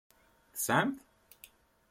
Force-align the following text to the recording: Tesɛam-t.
Tesɛam-t. 0.53 0.97